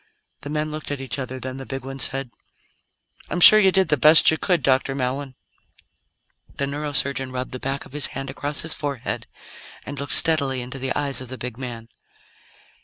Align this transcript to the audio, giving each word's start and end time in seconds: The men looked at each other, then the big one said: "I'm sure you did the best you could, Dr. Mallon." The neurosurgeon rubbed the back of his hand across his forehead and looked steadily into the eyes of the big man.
The 0.41 0.49
men 0.49 0.71
looked 0.71 0.89
at 0.89 0.99
each 0.99 1.19
other, 1.19 1.39
then 1.39 1.57
the 1.57 1.63
big 1.67 1.85
one 1.85 1.99
said: 1.99 2.31
"I'm 3.29 3.39
sure 3.39 3.59
you 3.59 3.71
did 3.71 3.89
the 3.89 3.97
best 3.97 4.31
you 4.31 4.37
could, 4.39 4.63
Dr. 4.63 4.95
Mallon." 4.95 5.35
The 6.57 6.65
neurosurgeon 6.65 7.31
rubbed 7.31 7.51
the 7.51 7.59
back 7.59 7.85
of 7.85 7.93
his 7.93 8.07
hand 8.07 8.31
across 8.31 8.63
his 8.63 8.73
forehead 8.73 9.27
and 9.85 9.99
looked 9.99 10.15
steadily 10.15 10.61
into 10.61 10.79
the 10.79 10.91
eyes 10.97 11.21
of 11.21 11.29
the 11.29 11.37
big 11.37 11.55
man. 11.55 11.87